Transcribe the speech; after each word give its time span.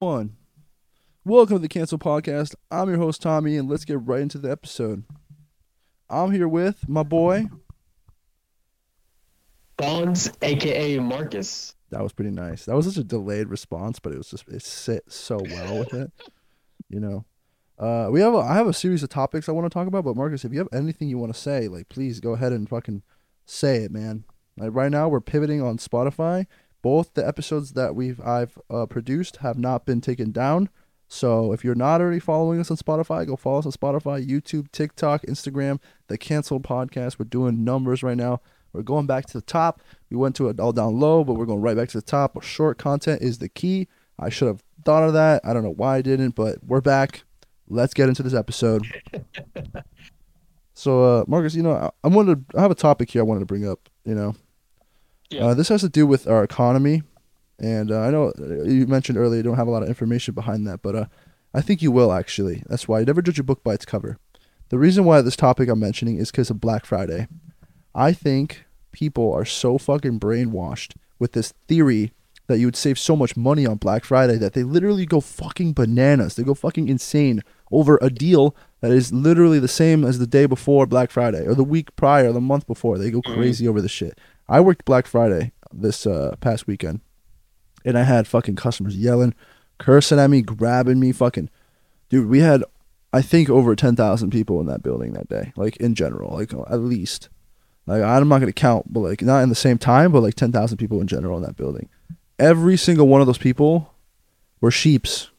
One. 0.00 0.36
Welcome 1.24 1.56
to 1.56 1.62
the 1.62 1.68
Cancel 1.68 1.98
Podcast. 1.98 2.54
I'm 2.70 2.88
your 2.88 2.98
host 2.98 3.20
Tommy, 3.20 3.56
and 3.56 3.68
let's 3.68 3.84
get 3.84 3.98
right 4.06 4.20
into 4.20 4.38
the 4.38 4.48
episode. 4.48 5.02
I'm 6.08 6.30
here 6.30 6.46
with 6.46 6.88
my 6.88 7.02
boy. 7.02 7.46
Bonds, 9.76 10.30
aka 10.40 11.00
Marcus. 11.00 11.74
That 11.90 12.04
was 12.04 12.12
pretty 12.12 12.30
nice. 12.30 12.64
That 12.66 12.76
was 12.76 12.86
such 12.86 12.96
a 12.98 13.02
delayed 13.02 13.48
response, 13.48 13.98
but 13.98 14.12
it 14.12 14.18
was 14.18 14.30
just 14.30 14.46
it 14.46 14.62
sit 14.62 15.02
so 15.08 15.40
well 15.42 15.80
with 15.80 15.94
it. 15.94 16.12
You 16.90 17.00
know, 17.00 17.26
uh, 17.78 18.08
we 18.10 18.22
have 18.22 18.32
a, 18.32 18.38
I 18.38 18.54
have 18.54 18.66
a 18.66 18.72
series 18.72 19.02
of 19.02 19.10
topics 19.10 19.46
I 19.46 19.52
want 19.52 19.66
to 19.66 19.74
talk 19.74 19.86
about, 19.88 20.04
but 20.04 20.16
Marcus, 20.16 20.42
if 20.46 20.52
you 20.54 20.58
have 20.58 20.70
anything 20.72 21.10
you 21.10 21.18
want 21.18 21.34
to 21.34 21.38
say, 21.38 21.68
like 21.68 21.90
please 21.90 22.18
go 22.18 22.32
ahead 22.32 22.50
and 22.52 22.66
fucking 22.66 23.02
say 23.44 23.82
it, 23.82 23.90
man. 23.90 24.24
Like 24.56 24.70
right 24.72 24.90
now, 24.90 25.08
we're 25.08 25.20
pivoting 25.20 25.60
on 25.60 25.76
Spotify. 25.76 26.46
Both 26.88 27.12
the 27.12 27.28
episodes 27.28 27.72
that 27.72 27.94
we've 27.94 28.18
I've 28.18 28.58
uh, 28.70 28.86
produced 28.86 29.36
have 29.36 29.58
not 29.58 29.84
been 29.84 30.00
taken 30.00 30.32
down. 30.32 30.70
So 31.06 31.52
if 31.52 31.62
you're 31.62 31.74
not 31.74 32.00
already 32.00 32.18
following 32.18 32.60
us 32.60 32.70
on 32.70 32.78
Spotify, 32.78 33.26
go 33.26 33.36
follow 33.36 33.58
us 33.58 33.66
on 33.66 33.72
Spotify, 33.72 34.26
YouTube, 34.26 34.72
TikTok, 34.72 35.20
Instagram. 35.26 35.80
The 36.06 36.16
Canceled 36.16 36.62
Podcast. 36.62 37.18
We're 37.18 37.26
doing 37.26 37.62
numbers 37.62 38.02
right 38.02 38.16
now. 38.16 38.40
We're 38.72 38.80
going 38.80 39.04
back 39.04 39.26
to 39.26 39.34
the 39.34 39.42
top. 39.42 39.82
We 40.08 40.16
went 40.16 40.34
to 40.36 40.48
it 40.48 40.58
all 40.58 40.72
down 40.72 40.98
low, 40.98 41.24
but 41.24 41.34
we're 41.34 41.44
going 41.44 41.60
right 41.60 41.76
back 41.76 41.90
to 41.90 41.98
the 41.98 42.02
top. 42.02 42.42
Short 42.42 42.78
content 42.78 43.20
is 43.20 43.36
the 43.36 43.50
key. 43.50 43.86
I 44.18 44.30
should 44.30 44.48
have 44.48 44.62
thought 44.86 45.02
of 45.02 45.12
that. 45.12 45.42
I 45.44 45.52
don't 45.52 45.64
know 45.64 45.74
why 45.74 45.98
I 45.98 46.00
didn't, 46.00 46.36
but 46.36 46.56
we're 46.64 46.80
back. 46.80 47.22
Let's 47.68 47.92
get 47.92 48.08
into 48.08 48.22
this 48.22 48.32
episode. 48.32 48.86
so, 50.72 51.04
uh, 51.04 51.24
Marcus, 51.28 51.54
you 51.54 51.62
know, 51.62 51.72
I, 51.72 51.90
I 52.02 52.08
wanted 52.08 52.48
to, 52.48 52.58
I 52.58 52.62
have 52.62 52.70
a 52.70 52.74
topic 52.74 53.10
here 53.10 53.20
I 53.20 53.24
wanted 53.24 53.40
to 53.40 53.46
bring 53.46 53.68
up. 53.68 53.90
You 54.06 54.14
know, 54.14 54.34
Yeah. 55.30 55.46
uh, 55.46 55.54
this 55.54 55.68
has 55.68 55.82
to 55.82 55.88
do 55.88 56.06
with 56.06 56.26
our 56.26 56.42
economy, 56.42 57.02
and 57.58 57.90
uh, 57.92 58.00
I 58.00 58.10
know 58.10 58.32
uh, 58.38 58.64
you 58.64 58.86
mentioned 58.86 59.18
earlier 59.18 59.38
you 59.38 59.42
don't 59.42 59.56
have 59.56 59.68
a 59.68 59.70
lot 59.70 59.82
of 59.82 59.88
information 59.88 60.34
behind 60.34 60.66
that, 60.66 60.80
but 60.82 60.94
uh, 60.96 61.04
I 61.52 61.60
think 61.60 61.82
you 61.82 61.90
will 61.92 62.12
actually. 62.12 62.62
That's 62.66 62.88
why 62.88 63.00
you 63.00 63.06
never 63.06 63.20
judge 63.22 63.38
a 63.38 63.42
book 63.42 63.62
by 63.62 63.74
its 63.74 63.84
cover. 63.84 64.18
The 64.70 64.78
reason 64.78 65.04
why 65.04 65.20
this 65.22 65.36
topic 65.36 65.68
I'm 65.68 65.80
mentioning 65.80 66.16
is 66.18 66.30
because 66.30 66.50
of 66.50 66.60
Black 66.60 66.84
Friday. 66.86 67.26
I 67.94 68.12
think 68.12 68.64
people 68.92 69.32
are 69.32 69.44
so 69.44 69.76
fucking 69.78 70.20
brainwashed 70.20 70.92
with 71.18 71.32
this 71.32 71.52
theory 71.66 72.12
that 72.46 72.58
you 72.58 72.66
would 72.66 72.76
save 72.76 72.98
so 72.98 73.14
much 73.14 73.36
money 73.36 73.66
on 73.66 73.76
Black 73.76 74.04
Friday 74.04 74.36
that 74.36 74.54
they 74.54 74.62
literally 74.62 75.04
go 75.04 75.20
fucking 75.20 75.74
bananas. 75.74 76.36
They 76.36 76.42
go 76.42 76.54
fucking 76.54 76.88
insane 76.88 77.42
over 77.70 77.98
a 78.00 78.08
deal 78.08 78.56
that 78.80 78.90
is 78.90 79.12
literally 79.12 79.58
the 79.58 79.68
same 79.68 80.04
as 80.04 80.18
the 80.18 80.26
day 80.26 80.46
before 80.46 80.86
Black 80.86 81.10
Friday 81.10 81.46
or 81.46 81.54
the 81.54 81.64
week 81.64 81.94
prior, 81.96 82.30
or 82.30 82.32
the 82.32 82.40
month 82.40 82.66
before. 82.66 82.96
They 82.96 83.10
go 83.10 83.20
Mhm. 83.20 83.34
crazy 83.34 83.68
over 83.68 83.82
the 83.82 83.88
shit. 83.88 84.18
I 84.48 84.60
worked 84.60 84.84
Black 84.84 85.06
Friday 85.06 85.52
this 85.72 86.06
uh, 86.06 86.36
past 86.40 86.66
weekend, 86.66 87.00
and 87.84 87.98
I 87.98 88.04
had 88.04 88.26
fucking 88.26 88.56
customers 88.56 88.96
yelling, 88.96 89.34
cursing 89.78 90.18
at 90.18 90.30
me, 90.30 90.42
grabbing 90.42 91.00
me, 91.00 91.12
fucking. 91.12 91.50
Dude, 92.08 92.28
we 92.28 92.40
had, 92.40 92.64
I 93.12 93.20
think, 93.22 93.50
over 93.50 93.76
ten 93.76 93.96
thousand 93.96 94.30
people 94.30 94.60
in 94.60 94.66
that 94.66 94.82
building 94.82 95.12
that 95.12 95.28
day. 95.28 95.52
Like 95.56 95.76
in 95.76 95.94
general, 95.94 96.34
like 96.34 96.52
at 96.52 96.80
least. 96.80 97.28
Like 97.86 98.02
I'm 98.02 98.28
not 98.28 98.40
gonna 98.40 98.52
count, 98.52 98.92
but 98.92 99.00
like 99.00 99.22
not 99.22 99.42
in 99.42 99.48
the 99.48 99.54
same 99.54 99.78
time, 99.78 100.12
but 100.12 100.22
like 100.22 100.34
ten 100.34 100.52
thousand 100.52 100.76
people 100.76 101.00
in 101.00 101.06
general 101.06 101.36
in 101.38 101.42
that 101.44 101.56
building. 101.56 101.88
Every 102.38 102.76
single 102.76 103.08
one 103.08 103.20
of 103.20 103.26
those 103.26 103.38
people 103.38 103.94
were 104.60 104.70
sheeps 104.70 105.30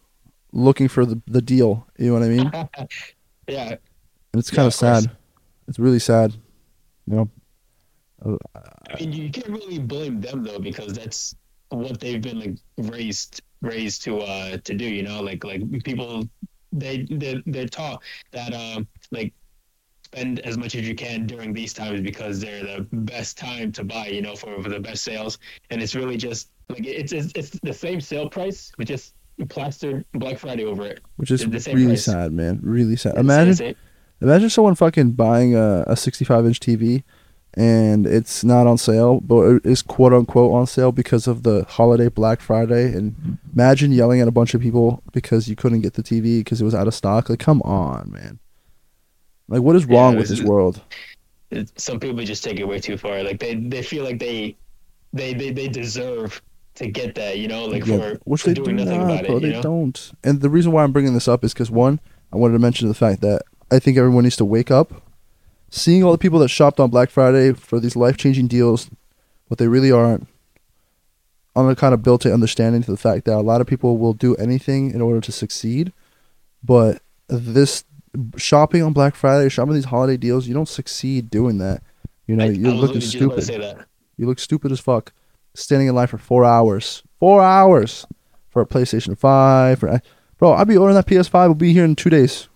looking 0.51 0.87
for 0.87 1.05
the, 1.05 1.21
the 1.27 1.41
deal. 1.41 1.87
You 1.97 2.07
know 2.07 2.13
what 2.13 2.23
I 2.23 2.27
mean? 2.27 2.51
yeah. 2.53 2.67
And 2.73 2.89
yeah, 3.47 3.75
it's 4.33 4.51
Yeah, 4.51 4.55
kind 4.55 4.65
of 4.65 4.67
of 4.67 4.73
sad. 4.73 5.11
It's 5.67 5.79
really 5.79 5.99
sad. 5.99 6.33
You 7.05 7.15
know. 7.15 7.29
Uh, 8.25 8.37
I 8.55 8.99
mean, 8.99 9.13
you 9.13 9.29
can't 9.29 9.49
really 9.49 9.79
blame 9.79 10.21
them 10.21 10.43
though 10.43 10.59
because 10.59 10.93
that's 10.93 11.35
what 11.69 11.99
they've 11.99 12.21
been 12.21 12.39
like 12.39 12.57
raised 12.77 13.41
raised 13.61 14.03
to 14.03 14.19
uh 14.19 14.57
to 14.57 14.73
do. 14.73 14.85
You 14.85 15.03
know, 15.03 15.21
like 15.21 15.43
like 15.43 15.61
people 15.83 16.27
they 16.71 17.05
they 17.09 17.41
they're 17.45 17.67
taught 17.67 18.01
that 18.31 18.53
um 18.53 18.87
like 19.11 19.33
spend 20.05 20.39
as 20.39 20.57
much 20.57 20.75
as 20.75 20.87
you 20.87 20.95
can 20.95 21.27
during 21.27 21.53
these 21.53 21.73
times 21.73 22.01
because 22.01 22.39
they're 22.39 22.63
the 22.63 22.87
best 22.91 23.37
time 23.37 23.71
to 23.73 23.83
buy. 23.83 24.07
You 24.07 24.21
know, 24.21 24.35
for, 24.35 24.61
for 24.61 24.69
the 24.69 24.79
best 24.79 25.03
sales, 25.03 25.37
and 25.69 25.81
it's 25.81 25.95
really 25.95 26.17
just 26.17 26.51
like 26.69 26.85
it's 26.85 27.13
it's, 27.13 27.31
it's 27.35 27.51
the 27.61 27.73
same 27.73 28.01
sale 28.01 28.29
price, 28.29 28.71
but 28.77 28.87
just 28.87 29.13
plastered 29.47 30.03
Black 30.13 30.37
Friday 30.37 30.65
over 30.65 30.85
it. 30.85 31.01
which 31.15 31.31
is 31.31 31.47
the 31.47 31.59
same 31.59 31.75
really 31.75 31.87
price. 31.89 32.05
sad, 32.05 32.33
man. 32.33 32.59
Really 32.61 32.97
sad. 32.97 33.17
Imagine 33.17 33.75
Imagine 34.21 34.49
someone 34.49 34.75
fucking 34.75 35.11
buying 35.11 35.55
a, 35.55 35.83
a 35.87 35.95
65 35.95 36.45
inch 36.45 36.59
TV 36.59 37.03
and 37.55 38.05
it's 38.05 38.43
not 38.43 38.67
on 38.67 38.77
sale, 38.77 39.19
but 39.19 39.41
it 39.43 39.65
is 39.65 39.81
quote 39.81 40.13
unquote 40.13 40.53
on 40.53 40.67
sale 40.67 40.91
because 40.91 41.27
of 41.27 41.43
the 41.43 41.65
holiday 41.67 42.07
Black 42.09 42.41
Friday. 42.41 42.93
And 42.93 43.37
imagine 43.53 43.91
yelling 43.91 44.21
at 44.21 44.27
a 44.27 44.31
bunch 44.31 44.53
of 44.53 44.61
people 44.61 45.01
because 45.13 45.47
you 45.49 45.55
couldn't 45.55 45.81
get 45.81 45.93
the 45.95 46.03
TV 46.03 46.39
because 46.39 46.61
it 46.61 46.65
was 46.65 46.75
out 46.75 46.87
of 46.87 46.93
stock. 46.93 47.29
Like, 47.29 47.39
come 47.39 47.61
on, 47.63 48.11
man. 48.11 48.39
Like, 49.47 49.61
what 49.61 49.75
is 49.75 49.85
Yeah, 49.87 49.97
wrong 49.97 50.13
it 50.13 50.19
with 50.19 50.27
this 50.29 50.41
world? 50.41 50.81
some 51.75 51.99
people 51.99 52.23
just 52.23 52.43
take 52.43 52.59
it 52.59 52.67
way 52.67 52.79
too 52.79 52.97
far. 52.97 53.23
Like 53.23 53.39
they, 53.39 53.55
they 53.55 53.81
feel 53.81 54.03
like 54.03 54.19
they, 54.19 54.55
they, 55.13 55.33
they, 55.33 55.49
they 55.51 55.67
deserve 55.67 56.41
to 56.75 56.87
get 56.87 57.15
that. 57.15 57.39
You 57.39 57.47
know, 57.47 57.65
like 57.65 57.85
Yeah, 57.85 57.97
for, 57.97 58.19
which 58.25 58.43
for 58.43 58.49
they 58.49 58.53
do 58.53 58.63
doing 58.65 58.75
nothing 58.75 58.99
not, 58.99 59.11
about 59.11 59.25
bro. 59.25 59.37
it. 59.37 59.39
They 59.41 59.51
know, 59.53 59.61
don't. 59.61 60.11
And 60.23 60.41
the 60.41 60.49
reason 60.49 60.71
why 60.71 60.83
I'm 60.83 60.91
bringing 60.91 61.13
this 61.15 61.27
up 61.27 61.43
is 61.43 61.53
because 61.53 61.71
one, 61.71 61.99
I 62.31 62.37
wanted 62.37 62.53
to 62.53 62.59
mention 62.59 62.87
the 62.87 62.93
fact 62.93 63.21
that 63.21 63.41
I 63.71 63.79
think 63.79 63.97
everyone 63.97 64.23
needs 64.23 64.37
to 64.37 64.45
wake 64.45 64.69
up. 64.71 65.01
Seeing 65.71 66.03
all 66.03 66.11
the 66.11 66.17
people 66.17 66.39
that 66.39 66.49
shopped 66.49 66.79
on 66.79 66.89
Black 66.89 67.09
Friday 67.09 67.53
for 67.53 67.79
these 67.79 67.95
life 67.95 68.17
changing 68.17 68.47
deals, 68.47 68.89
what 69.47 69.57
they 69.57 69.67
really 69.67 69.91
aren't. 69.91 70.27
I'm 71.55 71.65
gonna 71.65 71.75
kind 71.75 71.93
of 71.93 72.03
built 72.03 72.25
a 72.25 72.33
understanding 72.33 72.83
to 72.83 72.91
the 72.91 72.97
fact 72.97 73.25
that 73.25 73.35
a 73.35 73.41
lot 73.41 73.61
of 73.61 73.67
people 73.67 73.97
will 73.97 74.13
do 74.13 74.35
anything 74.35 74.91
in 74.91 75.01
order 75.01 75.19
to 75.21 75.31
succeed, 75.31 75.91
but 76.63 77.01
this 77.27 77.83
shopping 78.37 78.83
on 78.83 78.93
Black 78.93 79.15
Friday, 79.15 79.49
shopping 79.49 79.73
these 79.73 79.85
holiday 79.85 80.17
deals, 80.17 80.47
you 80.47 80.53
don't 80.53 80.67
succeed 80.67 81.29
doing 81.29 81.57
that. 81.59 81.81
You 82.27 82.35
know, 82.35 82.45
I, 82.45 82.49
you're 82.49 82.71
I 82.71 82.73
looking 82.73 82.99
literally 82.99 82.99
just 82.99 83.15
about 83.15 83.35
to 83.35 83.41
stupid. 83.41 83.63
say 83.63 83.75
that. 83.75 83.85
You 84.17 84.27
look 84.27 84.39
stupid 84.39 84.71
as 84.71 84.79
fuck. 84.79 85.13
Standing 85.55 85.87
in 85.87 85.95
line 85.95 86.07
for 86.07 86.17
four 86.17 86.45
hours. 86.45 87.03
Four 87.19 87.41
hours 87.41 88.05
for 88.49 88.61
a 88.61 88.65
PlayStation 88.65 89.17
5. 89.17 89.79
For, 89.79 90.01
bro, 90.37 90.51
I'll 90.51 90.65
be 90.65 90.77
ordering 90.77 90.95
that 90.95 91.07
PS5. 91.07 91.33
We'll 91.45 91.55
be 91.55 91.73
here 91.73 91.85
in 91.85 91.95
two 91.95 92.09
days. 92.09 92.48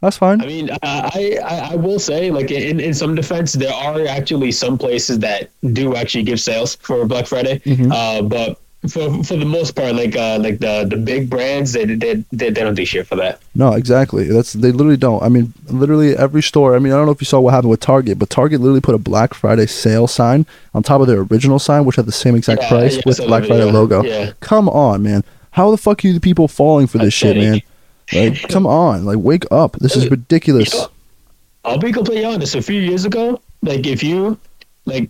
That's 0.00 0.18
fine. 0.18 0.42
I 0.42 0.46
mean, 0.46 0.70
I, 0.82 1.38
I, 1.42 1.68
I 1.72 1.76
will 1.76 1.98
say, 1.98 2.30
like 2.30 2.50
in, 2.50 2.78
in 2.78 2.92
some 2.92 3.14
defense, 3.14 3.54
there 3.54 3.72
are 3.72 4.06
actually 4.06 4.52
some 4.52 4.76
places 4.76 5.20
that 5.20 5.48
do 5.72 5.96
actually 5.96 6.24
give 6.24 6.40
sales 6.40 6.74
for 6.76 7.06
Black 7.06 7.26
Friday. 7.26 7.60
Mhm. 7.60 7.90
Uh, 7.90 8.22
but 8.22 8.58
for 8.90 9.24
for 9.24 9.36
the 9.36 9.46
most 9.46 9.74
part, 9.74 9.94
like 9.94 10.14
uh, 10.14 10.38
like 10.40 10.58
the 10.58 10.84
the 10.86 10.98
big 10.98 11.30
brands, 11.30 11.72
they 11.72 11.86
they, 11.86 12.16
they, 12.32 12.50
they 12.50 12.62
don't 12.62 12.74
do 12.74 12.84
shit 12.84 13.06
for 13.06 13.16
that. 13.16 13.40
No, 13.54 13.72
exactly. 13.72 14.24
That's 14.24 14.52
they 14.52 14.72
literally 14.72 14.98
don't. 14.98 15.22
I 15.22 15.30
mean, 15.30 15.54
literally 15.68 16.14
every 16.14 16.42
store. 16.42 16.76
I 16.76 16.80
mean, 16.80 16.92
I 16.92 16.96
don't 16.96 17.06
know 17.06 17.12
if 17.12 17.22
you 17.22 17.24
saw 17.24 17.40
what 17.40 17.54
happened 17.54 17.70
with 17.70 17.80
Target, 17.80 18.18
but 18.18 18.28
Target 18.28 18.60
literally 18.60 18.82
put 18.82 18.94
a 18.94 18.98
Black 18.98 19.32
Friday 19.32 19.64
sale 19.64 20.06
sign 20.06 20.44
on 20.74 20.82
top 20.82 21.00
of 21.00 21.06
their 21.06 21.20
original 21.20 21.58
sign, 21.58 21.86
which 21.86 21.96
had 21.96 22.04
the 22.04 22.12
same 22.12 22.34
exact 22.36 22.60
Yeah, 22.60 22.68
price 22.68 22.96
yeah, 22.96 23.02
with 23.06 23.16
the 23.16 23.26
Black 23.26 23.44
Friday 23.46 23.64
video. 23.64 23.72
logo. 23.72 24.02
Yeah. 24.04 24.32
Come 24.40 24.68
on, 24.68 25.02
man. 25.02 25.24
How 25.52 25.70
the 25.70 25.78
fuck 25.78 26.04
are 26.04 26.08
you 26.08 26.12
the 26.12 26.20
people 26.20 26.46
falling 26.46 26.86
for 26.86 26.98
this 26.98 27.14
shit, 27.14 27.38
man? 27.38 27.62
Like, 28.12 28.48
come 28.48 28.66
on. 28.66 29.04
Like, 29.04 29.18
wake 29.18 29.44
up. 29.50 29.72
This 29.76 29.96
is 29.96 30.10
ridiculous. 30.10 30.72
you 30.72 30.80
know, 30.80 30.88
I'll 31.64 31.78
be 31.78 31.92
completely 31.92 32.24
honest. 32.24 32.54
A 32.54 32.62
few 32.62 32.80
years 32.80 33.04
ago, 33.04 33.40
like 33.62 33.86
if 33.86 34.02
you, 34.02 34.38
like, 34.84 35.08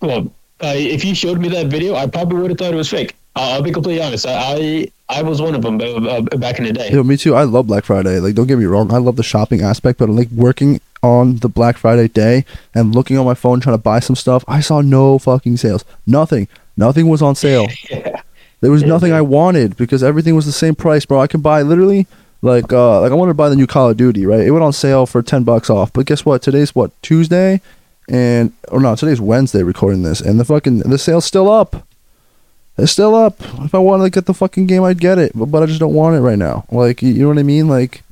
well, 0.00 0.32
uh, 0.62 0.74
if 0.74 1.04
you 1.04 1.14
showed 1.14 1.38
me 1.38 1.48
that 1.50 1.66
video, 1.68 1.94
I 1.94 2.06
probably 2.06 2.40
would 2.40 2.50
have 2.50 2.58
thought 2.58 2.72
it 2.72 2.76
was 2.76 2.88
fake. 2.90 3.14
I'll, 3.36 3.54
I'll 3.54 3.62
be 3.62 3.70
completely 3.70 4.02
honest. 4.02 4.26
I, 4.26 4.32
I 4.32 4.92
I 5.08 5.22
was 5.22 5.42
one 5.42 5.54
of 5.54 5.62
them 5.62 5.80
uh, 5.80 5.84
uh, 5.84 6.20
back 6.36 6.58
in 6.58 6.64
the 6.64 6.72
day. 6.72 6.90
Yo, 6.90 7.02
me 7.02 7.16
too. 7.16 7.34
I 7.34 7.42
love 7.42 7.66
Black 7.66 7.84
Friday. 7.84 8.20
Like, 8.20 8.34
don't 8.34 8.46
get 8.46 8.58
me 8.58 8.64
wrong. 8.64 8.92
I 8.92 8.98
love 8.98 9.16
the 9.16 9.22
shopping 9.24 9.60
aspect, 9.60 9.98
but 9.98 10.08
like 10.08 10.28
working 10.30 10.80
on 11.02 11.36
the 11.36 11.48
Black 11.48 11.76
Friday 11.78 12.08
day 12.08 12.44
and 12.74 12.94
looking 12.94 13.18
on 13.18 13.24
my 13.24 13.34
phone 13.34 13.60
trying 13.60 13.74
to 13.74 13.82
buy 13.82 14.00
some 14.00 14.16
stuff, 14.16 14.44
I 14.46 14.60
saw 14.60 14.80
no 14.80 15.18
fucking 15.18 15.56
sales. 15.56 15.84
Nothing. 16.06 16.46
Nothing 16.76 17.08
was 17.08 17.22
on 17.22 17.34
sale. 17.34 17.66
There 18.60 18.70
was 18.70 18.82
nothing. 18.82 19.12
I 19.12 19.22
wanted 19.22 19.76
because 19.76 20.02
everything 20.02 20.34
was 20.34 20.46
the 20.46 20.52
same 20.52 20.74
price, 20.74 21.04
bro. 21.06 21.20
I 21.20 21.26
could 21.26 21.42
buy 21.42 21.62
literally 21.62 22.06
like 22.42 22.72
uh 22.72 23.00
like 23.00 23.10
I 23.12 23.14
wanted 23.14 23.30
to 23.30 23.34
buy 23.34 23.48
the 23.48 23.56
new 23.56 23.66
Call 23.66 23.90
of 23.90 23.96
Duty, 23.96 24.26
right? 24.26 24.40
It 24.40 24.50
went 24.50 24.64
on 24.64 24.72
sale 24.72 25.06
for 25.06 25.22
ten 25.22 25.44
bucks 25.44 25.70
off. 25.70 25.92
But 25.92 26.06
guess 26.06 26.24
what? 26.24 26.42
Today's 26.42 26.74
what 26.74 26.90
Tuesday, 27.02 27.60
and 28.08 28.52
or 28.68 28.80
no, 28.80 28.94
today's 28.96 29.20
Wednesday. 29.20 29.62
Recording 29.62 30.02
this, 30.02 30.20
and 30.20 30.38
the 30.38 30.44
fucking 30.44 30.80
the 30.80 30.98
sale's 30.98 31.24
still 31.24 31.50
up. 31.50 31.86
It's 32.76 32.92
still 32.92 33.14
up. 33.14 33.36
If 33.64 33.74
I 33.74 33.78
wanted 33.78 34.04
to 34.04 34.10
get 34.10 34.26
the 34.26 34.34
fucking 34.34 34.66
game, 34.66 34.82
I'd 34.84 35.00
get 35.00 35.18
it, 35.18 35.32
but, 35.34 35.46
but 35.46 35.62
I 35.62 35.66
just 35.66 35.80
don't 35.80 35.92
want 35.94 36.16
it 36.16 36.20
right 36.20 36.38
now. 36.38 36.64
Like 36.70 37.02
you 37.02 37.10
you 37.10 37.22
know 37.22 37.28
what 37.28 37.38
I 37.38 37.42
mean? 37.42 37.68
Like 37.68 38.02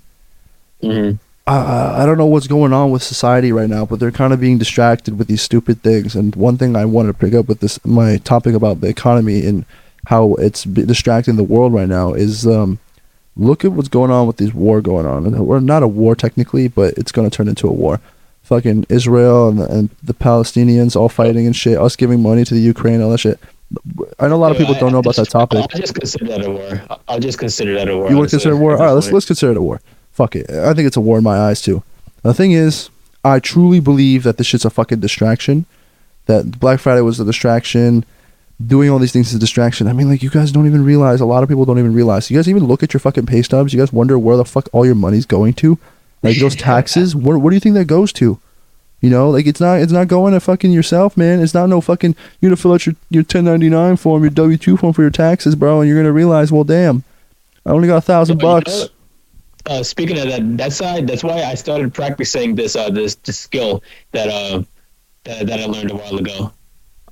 Mhm. 0.82 1.18
I, 1.46 2.02
I 2.02 2.06
don't 2.06 2.18
know 2.18 2.26
what's 2.26 2.46
going 2.46 2.74
on 2.74 2.90
with 2.90 3.02
society 3.02 3.52
right 3.52 3.70
now, 3.70 3.86
but 3.86 3.98
they're 3.98 4.10
kind 4.10 4.34
of 4.34 4.40
being 4.40 4.58
distracted 4.58 5.18
with 5.18 5.28
these 5.28 5.40
stupid 5.40 5.82
things. 5.82 6.14
And 6.14 6.36
one 6.36 6.58
thing 6.58 6.76
I 6.76 6.84
wanted 6.84 7.08
to 7.08 7.18
pick 7.18 7.32
up 7.32 7.48
with 7.48 7.60
this, 7.60 7.82
my 7.86 8.18
topic 8.18 8.54
about 8.54 8.82
the 8.82 8.88
economy 8.88 9.46
and 9.46 9.64
how 10.06 10.34
it's 10.34 10.64
distracting 10.64 11.36
the 11.36 11.44
world 11.44 11.72
right 11.72 11.88
now 11.88 12.14
is, 12.14 12.46
um, 12.46 12.78
look 13.36 13.64
at 13.64 13.72
what's 13.72 13.88
going 13.88 14.10
on 14.10 14.26
with 14.26 14.36
this 14.38 14.52
war 14.52 14.80
going 14.80 15.06
on. 15.06 15.30
We're 15.46 15.60
not 15.60 15.82
a 15.82 15.88
war 15.88 16.14
technically, 16.16 16.68
but 16.68 16.94
it's 16.98 17.12
going 17.12 17.28
to 17.28 17.34
turn 17.36 17.48
into 17.48 17.68
a 17.68 17.72
war. 17.72 18.00
Fucking 18.42 18.86
Israel 18.88 19.48
and 19.48 19.58
the, 19.58 19.70
and 19.70 19.90
the 20.02 20.14
Palestinians 20.14 20.96
all 20.96 21.08
fighting 21.10 21.44
and 21.46 21.54
shit. 21.54 21.76
Us 21.78 21.96
giving 21.96 22.22
money 22.22 22.44
to 22.44 22.54
the 22.54 22.60
Ukraine, 22.60 23.02
all 23.02 23.10
that 23.10 23.18
shit. 23.18 23.38
I 24.18 24.28
know 24.28 24.36
a 24.36 24.38
lot 24.38 24.50
of 24.52 24.56
people 24.56 24.74
I- 24.74 24.78
don't 24.80 24.92
know 24.92 24.98
I 24.98 25.00
about 25.00 25.16
that 25.16 25.28
topic. 25.28 25.58
I'll 25.58 25.80
just 25.80 25.94
consider 25.94 26.24
that 26.28 26.44
a 26.46 26.50
war. 26.50 26.98
I'll 27.06 27.20
just 27.20 27.38
consider 27.38 27.74
that 27.74 27.88
a 27.88 27.96
war. 27.96 28.08
You 28.10 28.16
want 28.16 28.30
to 28.30 28.36
honestly, 28.36 28.50
a 28.52 28.56
war? 28.56 28.72
All 28.72 28.78
right, 28.84 28.92
let's 28.92 29.12
let's 29.12 29.26
consider 29.26 29.52
it 29.52 29.58
a 29.58 29.62
war. 29.62 29.82
Fuck 30.12 30.36
it. 30.36 30.48
I 30.50 30.72
think 30.72 30.86
it's 30.86 30.96
a 30.96 31.00
war 31.02 31.18
in 31.18 31.24
my 31.24 31.36
eyes 31.36 31.60
too. 31.60 31.82
The 32.22 32.32
thing 32.32 32.52
is, 32.52 32.88
I 33.22 33.38
truly 33.38 33.80
believe 33.80 34.22
that 34.22 34.38
this 34.38 34.46
shit's 34.46 34.64
a 34.64 34.70
fucking 34.70 35.00
distraction. 35.00 35.66
That 36.26 36.58
Black 36.58 36.80
Friday 36.80 37.02
was 37.02 37.20
a 37.20 37.24
distraction. 37.24 38.04
Doing 38.64 38.90
all 38.90 38.98
these 38.98 39.12
things 39.12 39.28
is 39.28 39.34
a 39.34 39.38
distraction. 39.38 39.86
I 39.86 39.92
mean, 39.92 40.08
like 40.08 40.22
you 40.22 40.30
guys 40.30 40.50
don't 40.50 40.66
even 40.66 40.84
realize. 40.84 41.20
A 41.20 41.26
lot 41.26 41.42
of 41.44 41.48
people 41.48 41.64
don't 41.64 41.78
even 41.78 41.94
realize. 41.94 42.28
You 42.28 42.36
guys 42.36 42.48
even 42.48 42.64
look 42.64 42.82
at 42.82 42.92
your 42.92 42.98
fucking 43.00 43.26
pay 43.26 43.42
stubs. 43.42 43.72
You 43.72 43.78
guys 43.78 43.92
wonder 43.92 44.18
where 44.18 44.36
the 44.36 44.44
fuck 44.44 44.68
all 44.72 44.84
your 44.84 44.96
money's 44.96 45.26
going 45.26 45.54
to. 45.54 45.78
Like 46.24 46.38
those 46.38 46.56
taxes. 46.70 47.14
What 47.14 47.38
what 47.40 47.50
do 47.50 47.56
you 47.56 47.60
think 47.60 47.76
that 47.76 47.84
goes 47.84 48.12
to? 48.14 48.40
You 49.00 49.10
know, 49.10 49.30
like 49.30 49.46
it's 49.46 49.60
not 49.60 49.80
it's 49.80 49.92
not 49.92 50.08
going 50.08 50.32
to 50.34 50.40
fucking 50.40 50.72
yourself, 50.72 51.16
man. 51.16 51.40
It's 51.40 51.54
not 51.54 51.68
no 51.68 51.80
fucking 51.80 52.16
you 52.40 52.48
gotta 52.48 52.60
fill 52.60 52.72
out 52.72 52.84
your 52.84 52.96
your 53.10 53.22
ten 53.22 53.44
ninety 53.44 53.68
nine 53.70 53.96
form, 53.96 54.24
your 54.24 54.30
W 54.30 54.56
two 54.56 54.76
form 54.76 54.92
for 54.92 55.02
your 55.02 55.12
taxes, 55.12 55.54
bro, 55.54 55.80
and 55.80 55.88
you're 55.88 55.96
gonna 55.96 56.12
realize, 56.12 56.50
well, 56.50 56.64
damn, 56.64 57.04
I 57.64 57.70
only 57.70 57.86
got 57.86 57.98
a 57.98 58.00
thousand 58.00 58.38
But 58.38 58.42
you 58.42 58.48
know 58.48 58.54
bucks. 58.56 58.88
uh, 59.66 59.82
speaking 59.84 60.18
of 60.18 60.26
that, 60.26 60.56
that 60.58 60.72
side, 60.72 61.06
that's 61.06 61.22
why 61.22 61.44
I 61.44 61.54
started 61.54 61.94
practicing 61.94 62.56
this 62.56 62.74
uh 62.74 62.90
this, 62.90 63.14
this 63.14 63.38
skill 63.38 63.84
that 64.10 64.28
uh 64.28 64.64
that, 65.22 65.46
that 65.46 65.60
I 65.60 65.66
learned 65.66 65.92
a 65.92 65.96
while 65.96 66.16
ago. 66.18 66.52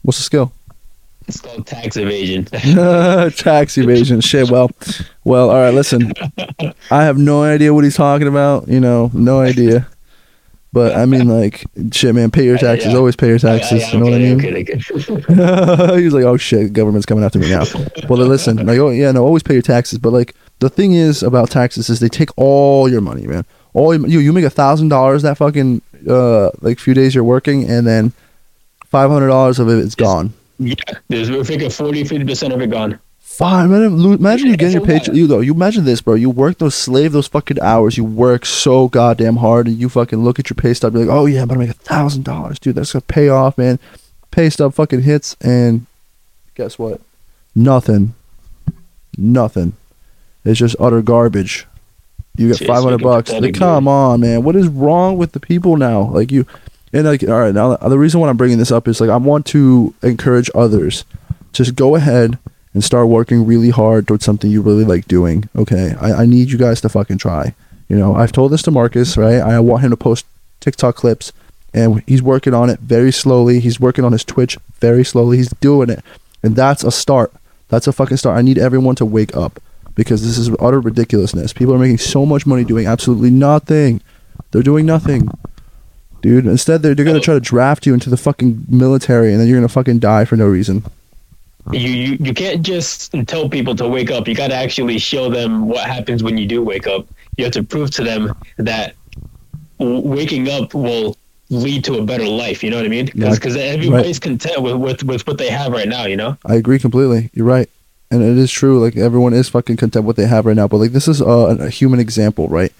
What's 0.03 0.19
the 0.19 0.25
skill? 0.25 0.53
It's 1.29 1.41
called 1.41 1.67
tax 1.67 1.97
evasion. 1.97 2.45
Tax 3.37 3.77
evasion. 3.79 4.21
Shit. 4.21 4.51
Well, 4.51 4.71
well. 5.25 5.51
All 5.51 5.57
right. 5.57 5.75
Listen, 5.75 6.13
I 6.91 7.05
have 7.05 7.19
no 7.19 7.43
idea 7.43 7.75
what 7.75 7.85
he's 7.85 7.97
talking 7.97 8.29
about. 8.29 8.69
You 8.69 8.79
know, 8.81 9.11
no 9.13 9.41
idea. 9.41 9.89
But 10.73 10.95
I 10.95 11.07
mean, 11.07 11.27
like, 11.27 11.65
shit, 11.91 12.15
man. 12.15 12.31
Pay 12.31 12.45
your 12.45 12.59
taxes. 12.59 12.93
Yeah. 12.93 12.99
Always 12.99 13.17
pay 13.17 13.29
your 13.29 13.39
taxes. 13.39 13.83
I, 13.83 13.87
I, 13.87 13.93
you 13.93 13.99
know 13.99 14.05
what 14.05 14.15
I 14.15 14.19
mean? 14.19 14.39
okay, 14.39 14.61
okay. 14.63 16.03
He's 16.03 16.13
like, 16.13 16.25
oh 16.25 16.37
shit, 16.37 16.73
government's 16.73 17.07
coming 17.07 17.25
after 17.25 17.39
me 17.39 17.49
now. 17.51 17.65
well, 18.09 18.19
then 18.19 18.29
listen, 18.29 18.65
like, 18.65 18.79
oh 18.79 18.91
yeah, 18.91 19.11
no, 19.11 19.25
always 19.25 19.43
pay 19.43 19.55
your 19.55 19.63
taxes. 19.63 19.99
But 19.99 20.13
like, 20.13 20.35
the 20.59 20.69
thing 20.69 20.93
is 20.93 21.23
about 21.23 21.51
taxes 21.51 21.89
is 21.89 22.01
they 22.01 22.09
take 22.09 22.29
all 22.37 22.89
your 22.89 23.01
money, 23.01 23.27
man. 23.27 23.45
All 23.73 23.95
you 23.95 24.21
you 24.21 24.33
make 24.33 24.45
a 24.45 24.51
thousand 24.51 24.89
dollars 24.89 25.23
that 25.23 25.39
fucking 25.39 25.83
uh 26.09 26.51
like 26.61 26.79
few 26.79 26.95
days 26.95 27.15
you're 27.15 27.25
working, 27.25 27.69
and 27.69 27.87
then 27.87 28.13
five 28.85 29.11
hundred 29.11 29.29
dollars 29.29 29.59
of 29.59 29.69
it 29.69 29.79
is 29.79 29.95
gone. 29.95 30.35
Yeah, 30.59 30.75
there's 31.09 31.31
we're 31.31 31.45
thinking 31.45 31.71
40, 31.71 32.05
50 32.05 32.25
percent 32.25 32.53
of 32.53 32.61
it 32.63 32.71
gone. 32.71 32.99
Fine, 33.21 33.71
man. 33.71 33.99
lo- 33.99 34.13
Imagine 34.13 34.47
you 34.47 34.51
Yeah, 34.53 34.57
getting 34.57 34.73
your 34.75 34.81
that's 34.87 34.97
a 34.97 35.01
paycheck. 35.01 35.15
You 35.15 35.29
go. 35.29 35.41
You 35.41 35.53
imagine 35.53 35.85
this, 35.85 36.01
bro. 36.01 36.15
You 36.15 36.31
work 36.31 36.57
those 36.59 36.75
slave 36.75 37.13
those 37.13 37.27
fucking 37.27 37.61
hours. 37.61 37.97
You 37.99 38.05
work 38.05 38.47
so 38.47 38.89
goddamn 38.89 39.37
hard, 39.37 39.67
and 39.67 39.77
you 39.77 39.89
fucking 39.91 40.21
look 40.25 40.39
at 40.39 40.49
your 40.49 40.55
pay 40.55 40.73
stub. 40.73 40.95
You're 40.95 41.05
like, 41.05 41.15
oh 41.15 41.27
yeah, 41.27 41.43
I'm 41.43 41.49
gonna 41.49 41.61
make 41.61 41.69
a 41.71 41.75
thousand 41.75 42.25
dollars, 42.25 42.59
dude. 42.59 42.77
That's 42.77 42.93
gonna 42.95 43.03
pay 43.03 43.29
off, 43.29 43.59
man. 43.59 43.79
Pay 44.31 44.49
stub 44.49 44.73
fucking 44.75 45.03
hits, 45.03 45.37
and 45.43 45.85
guess 46.55 46.79
what? 46.79 47.01
Nothing. 47.55 48.15
Nothing. 49.19 49.75
It's 50.45 50.59
just 50.59 50.77
utter 50.79 51.03
garbage. 51.03 51.67
You 52.37 52.49
get 52.55 52.67
five 52.67 52.83
hundred 52.83 53.03
bucks. 53.03 53.33
Like, 53.33 53.55
come 53.55 53.89
on, 53.89 54.21
man. 54.21 54.43
What 54.45 54.57
is 54.57 54.69
wrong 54.69 55.17
with 55.19 55.33
the 55.33 55.41
people 55.41 55.77
now? 55.77 56.03
Like 56.11 56.31
you, 56.31 56.47
and 56.97 57.07
like, 57.07 57.23
all 57.25 57.41
right. 57.41 57.55
Now 57.55 57.77
the 57.77 57.99
reason 57.99 58.21
why 58.21 58.29
I'm 58.29 58.39
bringing 58.39 58.59
this 58.59 58.73
up 58.73 58.89
is 58.89 59.01
like 59.01 59.11
I 59.11 59.17
want 59.19 59.45
to 59.47 59.95
encourage 60.03 60.51
others. 60.55 61.05
Just 61.53 61.77
go 61.77 61.95
ahead 61.95 62.39
and 62.73 62.83
start 62.83 63.09
working 63.09 63.47
really 63.47 63.71
hard 63.71 64.09
towards 64.09 64.25
something 64.25 64.51
you 64.51 64.63
really 64.63 64.85
like 64.85 65.07
doing. 65.07 65.49
Okay, 65.55 65.95
I, 66.01 66.23
I 66.23 66.27
need 66.27 66.51
you 66.51 66.59
guys 66.59 66.81
to 66.81 66.89
fucking 66.89 67.19
try. 67.19 67.55
You 67.89 67.97
know, 67.97 68.15
I've 68.15 68.33
told 68.33 68.53
this 68.53 68.63
to 68.63 68.71
Marcus, 68.71 69.17
right? 69.17 69.41
I 69.41 69.61
want 69.61 69.83
him 69.83 69.91
to 69.91 69.97
post 69.97 70.25
TikTok 70.61 70.97
clips, 70.97 71.33
and 71.75 72.03
he's 72.07 72.23
working 72.23 72.55
on 72.55 72.71
it 72.71 72.81
very 72.81 73.13
slowly. 73.13 73.61
He's 73.61 73.79
working 73.79 74.05
on 74.05 74.13
his 74.13 74.25
Twitch 74.25 74.57
very 74.81 75.05
slowly. 75.05 75.37
He's 75.37 75.51
doing 75.61 75.91
it, 75.91 76.03
and 76.43 76.57
that's 76.57 76.83
a 76.83 76.91
start. 76.91 77.33
That's 77.69 77.87
a 77.87 77.93
fucking 77.93 78.17
start. 78.17 78.39
I 78.39 78.43
need 78.43 78.59
everyone 78.59 78.95
to 78.97 79.05
wake 79.05 79.37
up 79.37 79.61
because 79.95 80.27
this 80.27 80.39
is 80.39 80.55
utter 80.61 80.81
ridiculousness. 80.81 81.53
People 81.53 81.75
are 81.75 81.79
making 81.79 81.99
so 81.99 82.25
much 82.25 82.47
money 82.47 82.65
doing 82.65 82.87
absolutely 82.87 83.31
nothing. 83.31 84.01
They're 84.51 84.63
doing 84.63 84.87
nothing. 84.87 85.29
Dude, 86.23 86.47
instead 86.47 86.83
they're, 86.83 86.95
they're 86.95 87.05
gonna 87.05 87.21
try 87.21 87.35
to 87.35 87.41
draft 87.41 87.87
you 87.87 87.95
into 87.95 88.11
the 88.11 88.17
fucking 88.17 88.65
military 88.69 89.33
and 89.33 89.41
then 89.41 89.49
you're 89.49 89.59
gonna 89.59 89.69
fucking 89.69 89.99
die 89.99 90.25
for 90.25 90.37
no 90.37 90.47
reason. 90.47 90.85
You, 91.73 91.81
you 91.81 92.17
you 92.21 92.35
can't 92.35 92.63
just 92.63 93.13
tell 93.27 93.49
people 93.49 93.75
to 93.77 93.89
wake 93.89 94.11
up. 94.11 94.29
You 94.29 94.35
got 94.37 94.49
to 94.49 94.55
actually 94.55 94.99
show 94.99 95.29
them 95.29 95.67
what 95.67 95.85
happens 95.85 96.23
when 96.23 96.39
you 96.39 96.47
do 96.47 96.63
wake 96.63 96.87
up. 96.87 97.07
You 97.37 97.45
have 97.45 97.53
to 97.55 97.63
prove 97.65 97.91
to 97.93 98.05
them 98.05 98.33
that 98.57 98.95
w- 99.81 100.01
waking 100.01 100.49
up 100.49 100.75
will 100.75 101.17
lead 101.51 101.85
to 101.85 101.99
a 101.99 102.05
better 102.05 102.27
life. 102.27 102.63
You 102.63 102.71
know 102.71 102.77
what 102.77 102.87
I 102.87 102.89
mean? 102.89 103.11
Yeah, 103.15 103.31
Because 103.31 103.57
everybody's 103.57 104.21
content 104.21 104.63
with, 104.63 104.77
with 104.77 105.03
with 105.03 105.27
what 105.27 105.39
they 105.39 105.51
have 105.51 105.73
right 105.73 105.89
now. 105.89 106.07
You 106.07 106.17
know? 106.17 106.37
I 106.47 106.55
agree 106.55 106.79
completely. 106.79 107.31
You're 107.35 107.47
right, 107.47 107.69
and 108.13 108.23
it 108.23 108.39
is 108.39 108.53
true. 108.53 108.81
Like 108.81 108.97
everyone 108.97 109.33
is 109.35 109.49
fucking 109.49 109.77
content 109.77 110.05
with 110.05 110.17
what 110.19 110.23
they 110.23 110.29
have 110.29 110.47
right 110.47 110.57
now. 110.57 110.69
But 110.69 110.77
like 110.79 110.93
this 110.93 111.09
is 111.09 111.21
uh, 111.21 111.57
a 111.59 111.69
human 111.69 111.99
example, 111.99 112.47
right? 112.47 112.73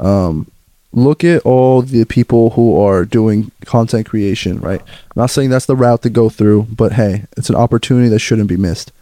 Um, 0.00 0.50
look 0.92 1.24
at 1.24 1.42
all 1.42 1.82
the 1.82 2.04
people 2.04 2.50
who 2.50 2.78
are 2.78 3.04
doing 3.04 3.50
content 3.64 4.06
creation, 4.06 4.60
right? 4.60 4.80
I'm 4.80 4.86
not 5.16 5.30
saying 5.30 5.50
that's 5.50 5.66
the 5.66 5.76
route 5.76 6.02
to 6.02 6.10
go 6.10 6.28
through, 6.28 6.66
but 6.70 6.92
hey, 6.92 7.24
it's 7.36 7.48
an 7.48 7.56
opportunity 7.56 8.08
that 8.08 8.18
shouldn't 8.18 8.48
be 8.48 8.56
missed. 8.56 8.92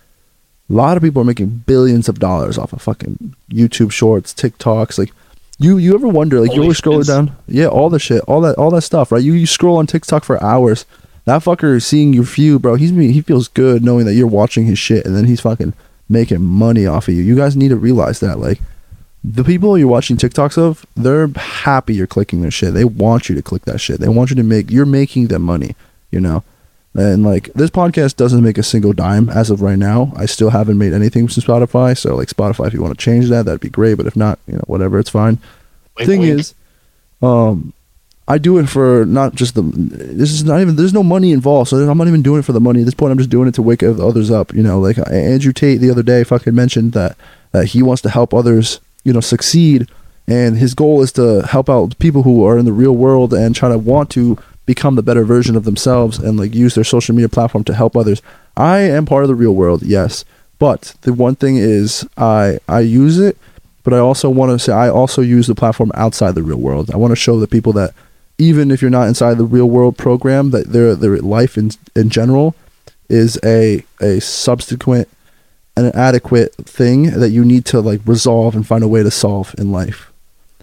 A 0.68 0.72
lot 0.72 0.96
of 0.96 1.02
people 1.02 1.20
are 1.22 1.26
making 1.26 1.64
billions 1.66 2.08
of 2.08 2.20
dollars 2.20 2.56
off 2.56 2.72
of 2.72 2.80
fucking 2.80 3.34
YouTube 3.50 3.90
Shorts, 3.90 4.32
TikToks. 4.32 4.98
Like, 4.98 5.12
you 5.58 5.78
you 5.78 5.94
ever 5.94 6.08
wonder? 6.08 6.40
Like, 6.40 6.54
you 6.54 6.62
always 6.62 6.80
scrolling 6.80 7.06
down, 7.06 7.36
yeah, 7.48 7.66
all 7.66 7.90
the 7.90 7.98
shit, 7.98 8.22
all 8.22 8.40
that 8.42 8.56
all 8.56 8.70
that 8.70 8.82
stuff, 8.82 9.10
right? 9.10 9.22
You 9.22 9.32
you 9.34 9.46
scroll 9.46 9.78
on 9.78 9.86
TikTok 9.86 10.24
for 10.24 10.42
hours. 10.42 10.86
That 11.24 11.42
fucker 11.42 11.76
is 11.76 11.84
seeing 11.84 12.12
your 12.14 12.24
view, 12.24 12.58
bro. 12.58 12.76
He's 12.76 12.90
he 12.90 13.20
feels 13.20 13.48
good 13.48 13.84
knowing 13.84 14.06
that 14.06 14.14
you're 14.14 14.26
watching 14.26 14.64
his 14.64 14.78
shit, 14.78 15.04
and 15.04 15.14
then 15.14 15.24
he's 15.24 15.40
fucking 15.40 15.74
making 16.08 16.42
money 16.42 16.86
off 16.86 17.08
of 17.08 17.14
you. 17.14 17.22
You 17.22 17.36
guys 17.36 17.56
need 17.56 17.68
to 17.68 17.76
realize 17.76 18.20
that, 18.20 18.38
like, 18.38 18.60
the 19.22 19.44
people 19.44 19.76
you're 19.76 19.88
watching 19.88 20.16
TikToks 20.16 20.56
of, 20.56 20.86
they're 20.96 21.28
happy 21.28 21.94
you're 21.94 22.06
clicking 22.06 22.40
their 22.40 22.50
shit. 22.50 22.74
They 22.74 22.84
want 22.84 23.28
you 23.28 23.34
to 23.34 23.42
click 23.42 23.64
that 23.66 23.78
shit. 23.80 24.00
They 24.00 24.08
want 24.08 24.30
you 24.30 24.36
to 24.36 24.42
make. 24.42 24.70
You're 24.70 24.86
making 24.86 25.28
them 25.28 25.42
money, 25.42 25.76
you 26.10 26.20
know. 26.20 26.42
And 26.94 27.24
like 27.24 27.52
this 27.52 27.70
podcast 27.70 28.16
doesn't 28.16 28.42
make 28.42 28.58
a 28.58 28.64
single 28.64 28.92
dime 28.92 29.28
as 29.28 29.50
of 29.50 29.62
right 29.62 29.78
now. 29.78 30.12
I 30.16 30.26
still 30.26 30.50
haven't 30.50 30.78
made 30.78 30.92
anything 30.92 31.28
from 31.28 31.42
Spotify. 31.42 31.96
So 31.96 32.16
like 32.16 32.28
Spotify, 32.28 32.66
if 32.66 32.74
you 32.74 32.82
want 32.82 32.98
to 32.98 33.04
change 33.04 33.28
that, 33.28 33.44
that'd 33.44 33.60
be 33.60 33.68
great. 33.68 33.94
But 33.94 34.06
if 34.06 34.16
not, 34.16 34.40
you 34.48 34.54
know, 34.54 34.64
whatever, 34.66 34.98
it's 34.98 35.10
fine. 35.10 35.38
Wink, 35.96 36.08
Thing 36.10 36.20
wink. 36.20 36.40
is, 36.40 36.54
um, 37.22 37.72
I 38.26 38.38
do 38.38 38.58
it 38.58 38.68
for 38.68 39.04
not 39.06 39.34
just 39.34 39.54
the. 39.54 39.62
This 39.62 40.32
is 40.32 40.44
not 40.44 40.60
even. 40.60 40.76
There's 40.76 40.94
no 40.94 41.02
money 41.02 41.32
involved, 41.32 41.70
so 41.70 41.76
I'm 41.76 41.98
not 41.98 42.08
even 42.08 42.22
doing 42.22 42.40
it 42.40 42.44
for 42.44 42.52
the 42.52 42.60
money. 42.60 42.80
At 42.80 42.86
this 42.86 42.94
point, 42.94 43.12
I'm 43.12 43.18
just 43.18 43.30
doing 43.30 43.48
it 43.48 43.54
to 43.54 43.62
wake 43.62 43.82
others 43.82 44.30
up. 44.30 44.54
You 44.54 44.62
know, 44.62 44.80
like 44.80 44.98
uh, 44.98 45.10
Andrew 45.10 45.52
Tate 45.52 45.80
the 45.80 45.90
other 45.90 46.02
day 46.02 46.24
fucking 46.24 46.54
mentioned 46.54 46.92
that 46.92 47.16
that 47.52 47.66
he 47.66 47.82
wants 47.82 48.02
to 48.02 48.10
help 48.10 48.32
others, 48.32 48.80
you 49.04 49.12
know, 49.12 49.20
succeed, 49.20 49.88
and 50.26 50.56
his 50.56 50.74
goal 50.74 51.02
is 51.02 51.12
to 51.12 51.42
help 51.42 51.68
out 51.68 51.98
people 51.98 52.22
who 52.22 52.44
are 52.44 52.58
in 52.58 52.64
the 52.64 52.72
real 52.72 52.96
world 52.96 53.32
and 53.34 53.54
try 53.54 53.68
to 53.68 53.78
want 53.78 54.10
to 54.10 54.38
become 54.66 54.94
the 54.94 55.02
better 55.02 55.24
version 55.24 55.56
of 55.56 55.64
themselves 55.64 56.18
and 56.18 56.38
like 56.38 56.54
use 56.54 56.74
their 56.74 56.84
social 56.84 57.14
media 57.14 57.28
platform 57.28 57.64
to 57.64 57.74
help 57.74 57.96
others. 57.96 58.22
I 58.56 58.78
am 58.78 59.06
part 59.06 59.24
of 59.24 59.28
the 59.28 59.34
real 59.34 59.54
world, 59.54 59.82
yes, 59.82 60.24
but 60.58 60.94
the 61.02 61.12
one 61.12 61.34
thing 61.34 61.56
is 61.56 62.06
I 62.16 62.58
I 62.68 62.80
use 62.80 63.18
it 63.18 63.36
but 63.82 63.94
I 63.94 63.98
also 63.98 64.28
want 64.28 64.52
to 64.52 64.58
say 64.58 64.72
I 64.72 64.88
also 64.88 65.22
use 65.22 65.46
the 65.46 65.54
platform 65.54 65.90
outside 65.94 66.34
the 66.34 66.42
real 66.42 66.58
world. 66.58 66.90
I 66.90 66.96
want 66.96 67.12
to 67.12 67.16
show 67.16 67.38
the 67.38 67.48
people 67.48 67.72
that 67.74 67.94
even 68.38 68.70
if 68.70 68.80
you're 68.80 68.90
not 68.90 69.08
inside 69.08 69.38
the 69.38 69.44
real 69.44 69.68
world 69.68 69.96
program, 69.96 70.50
that 70.50 70.68
their 70.72 70.94
their 70.94 71.18
life 71.18 71.56
in 71.56 71.70
in 71.96 72.10
general 72.10 72.54
is 73.08 73.38
a 73.44 73.84
a 74.00 74.20
subsequent 74.20 75.08
an 75.76 75.92
adequate 75.94 76.54
thing 76.56 77.10
that 77.18 77.30
you 77.30 77.44
need 77.44 77.64
to 77.66 77.80
like 77.80 78.00
resolve 78.04 78.54
and 78.54 78.66
find 78.66 78.84
a 78.84 78.88
way 78.88 79.02
to 79.02 79.10
solve 79.10 79.54
in 79.58 79.72
life. 79.72 80.10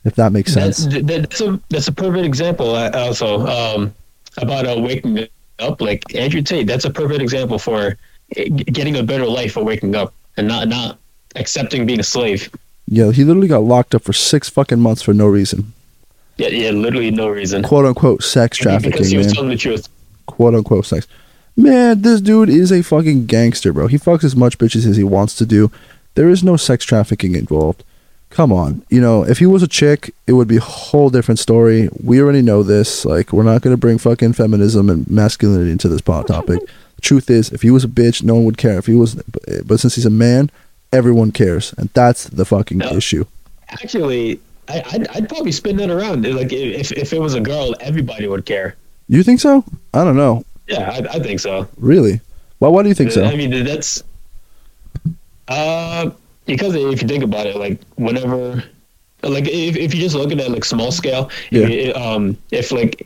If 0.03 0.15
that 0.15 0.31
makes 0.31 0.53
sense. 0.53 0.85
that, 0.85 1.05
that's 1.07 1.41
a 1.41 1.59
that's 1.69 1.87
a 1.87 1.91
perfect 1.91 2.25
example. 2.25 2.75
uh, 2.75 2.91
Also, 2.93 3.45
um, 3.47 3.93
about 4.37 4.65
uh, 4.67 4.79
waking 4.79 5.27
up. 5.59 5.81
Like 5.81 6.03
Andrew 6.15 6.41
Tate, 6.41 6.67
that's 6.67 6.85
a 6.85 6.89
perfect 6.89 7.21
example 7.21 7.59
for 7.59 7.97
uh, 8.37 8.43
getting 8.67 8.95
a 8.97 9.03
better 9.03 9.25
life 9.25 9.53
for 9.53 9.63
waking 9.63 9.95
up 9.95 10.13
and 10.37 10.47
not 10.47 10.67
not 10.67 10.97
accepting 11.35 11.85
being 11.85 11.99
a 11.99 12.03
slave. 12.03 12.49
Yeah, 12.87 13.11
he 13.11 13.23
literally 13.25 13.49
got 13.49 13.63
locked 13.63 13.93
up 13.95 14.03
for 14.03 14.13
six 14.13 14.47
fucking 14.49 14.79
months 14.79 15.01
for 15.01 15.13
no 15.13 15.27
reason. 15.27 15.73
Yeah, 16.37 16.49
yeah, 16.49 16.69
literally 16.69 17.11
no 17.11 17.27
reason. 17.27 17.63
Quote 17.63 17.85
unquote 17.85 18.23
sex 18.23 18.57
because 18.59 18.81
trafficking, 18.81 19.05
he 19.07 19.17
was 19.17 19.27
man. 19.27 19.35
telling 19.35 19.49
the 19.49 19.57
truth. 19.57 19.89
quote 20.27 20.53
unquote 20.55 20.85
sex. 20.85 21.07
Man, 21.57 22.01
this 22.03 22.21
dude 22.21 22.49
is 22.49 22.71
a 22.71 22.83
fucking 22.83 23.25
gangster, 23.25 23.73
bro. 23.73 23.87
He 23.87 23.97
fucks 23.97 24.23
as 24.23 24.35
much 24.35 24.57
bitches 24.59 24.85
as 24.87 24.95
he 24.95 25.03
wants 25.03 25.33
to 25.35 25.45
do. 25.45 25.71
There 26.13 26.29
is 26.29 26.43
no 26.43 26.55
sex 26.55 26.85
trafficking 26.85 27.33
involved. 27.35 27.83
Come 28.29 28.51
on. 28.53 28.83
You 28.89 29.01
know, 29.01 29.23
if 29.23 29.39
he 29.39 29.45
was 29.47 29.63
a 29.63 29.67
chick, 29.67 30.13
it 30.27 30.33
would 30.33 30.47
be 30.47 30.57
a 30.57 30.61
whole 30.61 31.09
different 31.09 31.39
story. 31.39 31.89
We 32.03 32.21
already 32.21 32.41
know 32.41 32.61
this. 32.61 33.05
Like, 33.05 33.33
we're 33.33 33.43
not 33.43 33.61
going 33.61 33.73
to 33.73 33.79
bring 33.79 33.97
fucking 33.97 34.33
feminism 34.33 34.89
and 34.89 35.09
masculinity 35.09 35.71
into 35.71 35.87
this 35.89 36.01
pod 36.01 36.27
topic. 36.27 36.59
the 36.95 37.01
truth 37.01 37.29
is, 37.29 37.49
if 37.51 37.61
he 37.63 37.71
was 37.71 37.83
a 37.83 37.87
bitch, 37.87 38.21
no 38.21 38.35
one 38.35 38.43
would 38.45 38.57
care. 38.57 38.77
If 38.77 38.85
he 38.85 38.93
was, 38.95 39.15
but 39.65 39.79
since 39.79 39.95
he's 39.95 40.05
a 40.05 40.09
man, 40.11 40.51
everyone 40.93 41.31
cares. 41.31 41.73
And 41.77 41.89
that's 41.93 42.25
the 42.25 42.45
fucking 42.45 42.79
No. 42.79 42.89
issue. 42.91 43.25
Actually, 43.69 44.39
I, 44.67 44.83
I'd, 44.91 45.07
I'd 45.09 45.29
probably 45.29 45.51
spin 45.53 45.77
that 45.77 45.89
around. 45.89 46.23
Like 46.25 46.51
if 46.53 46.91
if 46.91 47.13
it 47.13 47.19
was 47.19 47.33
a 47.33 47.41
girl, 47.41 47.73
everybody 47.79 48.27
would 48.27 48.45
care. 48.45 48.75
You 49.09 49.23
think 49.23 49.39
so? 49.39 49.63
I 49.93 50.03
don't 50.03 50.17
know. 50.17 50.43
Yeah, 50.67 50.89
I, 50.91 51.17
I 51.17 51.19
think 51.19 51.39
so. 51.39 51.67
Really? 51.77 52.19
Why? 52.59 52.69
Why 52.69 52.83
do 52.83 52.89
you 52.89 52.95
think 52.95 53.11
so? 53.11 53.23
I 53.23 53.35
mean, 53.35 53.63
that's 53.63 54.03
uh 55.47 56.09
because 56.45 56.75
if 56.75 57.01
you 57.01 57.07
think 57.07 57.23
about 57.23 57.45
it, 57.47 57.55
like 57.57 57.79
whenever, 57.95 58.63
like 59.23 59.47
if, 59.47 59.75
if 59.75 59.93
you 59.93 60.01
just 60.01 60.15
look 60.15 60.31
at 60.31 60.39
it 60.39 60.49
like 60.49 60.63
small 60.65 60.91
scale, 60.91 61.29
Yeah. 61.51 61.67
if, 61.67 61.95
um, 61.97 62.37
if 62.51 62.71
like 62.71 63.05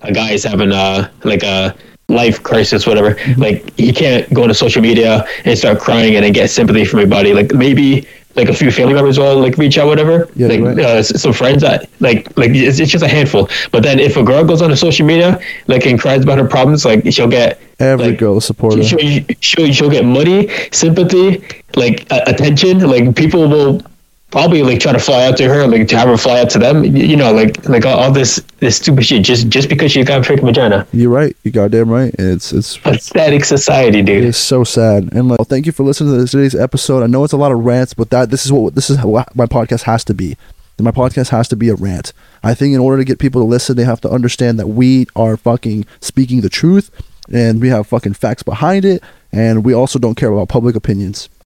a 0.00 0.12
guy 0.12 0.32
is 0.32 0.44
having 0.44 0.72
a 0.72 1.10
like 1.24 1.42
a 1.44 1.74
life 2.08 2.42
crisis, 2.42 2.86
whatever, 2.86 3.14
Mm-hmm. 3.14 3.40
like 3.40 3.76
he 3.78 3.92
can't 3.92 4.32
go 4.34 4.46
to 4.46 4.54
social 4.54 4.82
media 4.82 5.24
and 5.44 5.56
start 5.58 5.78
crying 5.78 6.16
and 6.16 6.24
then 6.24 6.32
get 6.32 6.50
sympathy 6.50 6.84
from 6.84 7.00
everybody. 7.00 7.32
Like 7.34 7.52
maybe 7.54 8.06
like 8.34 8.48
a 8.48 8.54
few 8.54 8.70
family 8.70 8.94
members 8.94 9.18
will 9.18 9.38
like 9.38 9.56
reach 9.56 9.78
out, 9.78 9.86
whatever. 9.86 10.28
Yeah, 10.36 10.48
like 10.48 10.60
right. 10.60 10.78
uh, 10.78 11.02
some 11.02 11.32
friends 11.32 11.62
that 11.62 11.88
like 12.00 12.36
like 12.36 12.50
it's, 12.50 12.78
it's 12.78 12.90
just 12.92 13.04
a 13.04 13.08
handful. 13.08 13.48
But 13.72 13.82
then 13.82 13.98
if 13.98 14.16
a 14.16 14.22
girl 14.22 14.44
goes 14.44 14.62
on 14.62 14.70
to 14.70 14.76
social 14.76 15.06
media 15.06 15.40
like 15.66 15.86
and 15.86 15.98
cries 16.00 16.22
about 16.22 16.38
her 16.38 16.46
problems, 16.46 16.84
like 16.84 17.04
she'll 17.12 17.28
get 17.28 17.60
Every 17.80 18.08
like, 18.08 18.18
girl 18.18 18.40
support. 18.40 18.84
she'll, 18.84 18.98
she'll, 19.40 19.72
she'll 19.72 19.90
get 19.90 20.04
money, 20.04 20.48
sympathy, 20.72 21.44
like 21.76 22.06
uh, 22.10 22.20
attention. 22.26 22.80
Like 22.80 23.14
people 23.14 23.48
will 23.48 23.82
probably 24.30 24.62
like 24.62 24.80
try 24.80 24.92
to 24.92 24.98
fly 24.98 25.26
out 25.26 25.36
to 25.38 25.48
her, 25.48 25.66
like 25.66 25.88
to 25.88 25.98
have 25.98 26.08
her 26.08 26.16
fly 26.16 26.40
out 26.40 26.50
to 26.50 26.58
them. 26.58 26.84
You 26.84 27.16
know, 27.16 27.32
like 27.32 27.68
like 27.68 27.86
all, 27.86 27.98
all 27.98 28.12
this 28.12 28.42
this 28.58 28.76
stupid 28.76 29.04
shit 29.06 29.22
just 29.22 29.48
just 29.48 29.68
because 29.68 29.92
she 29.92 30.04
got 30.04 30.20
a 30.20 30.24
fake 30.24 30.40
vagina. 30.40 30.86
You're 30.92 31.10
right. 31.10 31.36
You 31.42 31.50
goddamn 31.50 31.90
right. 31.90 32.14
It's 32.18 32.52
it's 32.52 32.76
Pathetic 32.76 33.44
society, 33.44 34.02
dude. 34.02 34.24
It's 34.24 34.38
so 34.38 34.64
sad. 34.64 35.12
And 35.12 35.28
like, 35.28 35.38
well, 35.38 35.46
thank 35.46 35.66
you 35.66 35.72
for 35.72 35.82
listening 35.82 36.18
to 36.18 36.30
today's 36.30 36.54
episode. 36.54 37.02
I 37.02 37.06
know 37.06 37.24
it's 37.24 37.32
a 37.32 37.38
lot 37.38 37.52
of 37.52 37.64
rants, 37.64 37.94
but 37.94 38.10
that 38.10 38.30
this 38.30 38.44
is 38.44 38.52
what 38.52 38.74
this 38.74 38.90
is 38.90 38.98
how 38.98 39.24
my 39.34 39.46
podcast 39.46 39.82
has 39.82 40.04
to 40.04 40.14
be. 40.14 40.36
My 40.80 40.92
podcast 40.92 41.30
has 41.30 41.48
to 41.48 41.56
be 41.56 41.70
a 41.70 41.74
rant. 41.74 42.12
I 42.44 42.54
think 42.54 42.72
in 42.72 42.78
order 42.80 42.98
to 42.98 43.04
get 43.04 43.18
people 43.18 43.40
to 43.40 43.44
listen, 43.44 43.76
they 43.76 43.82
have 43.84 44.00
to 44.02 44.08
understand 44.08 44.60
that 44.60 44.68
we 44.68 45.08
are 45.16 45.36
fucking 45.36 45.86
speaking 46.00 46.40
the 46.40 46.48
truth, 46.48 46.92
and 47.32 47.60
we 47.60 47.68
have 47.68 47.88
fucking 47.88 48.14
facts 48.14 48.44
behind 48.44 48.84
it, 48.84 49.02
and 49.32 49.64
we 49.64 49.72
also 49.72 49.98
don't 49.98 50.14
care 50.14 50.30
about 50.30 50.48
public 50.48 50.76
opinions. 50.76 51.28